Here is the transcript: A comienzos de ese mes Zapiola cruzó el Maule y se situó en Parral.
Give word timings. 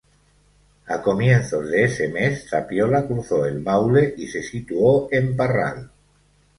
A 0.87 0.99
comienzos 1.03 1.69
de 1.69 1.83
ese 1.83 2.07
mes 2.07 2.49
Zapiola 2.49 3.05
cruzó 3.05 3.45
el 3.45 3.59
Maule 3.59 4.15
y 4.17 4.25
se 4.25 4.41
situó 4.41 5.07
en 5.11 5.35
Parral. 5.37 5.91